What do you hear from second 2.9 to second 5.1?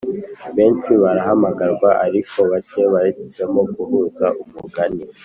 bahisemo guhuza umugani